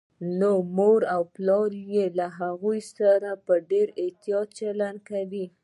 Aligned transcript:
نو 0.39 0.51
مور 0.77 1.01
و 1.21 1.23
پلار 1.35 1.69
يې 1.93 2.05
له 2.19 2.27
هغوی 2.39 2.79
سره 2.95 3.29
په 3.45 3.53
ډېر 3.71 3.87
احتياط 4.03 4.47
چلند 4.59 4.99
کوي 5.09 5.45